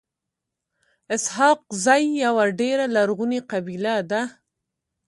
[1.15, 4.21] اسحق زی يوه ډيره لرغوني قبیله ده.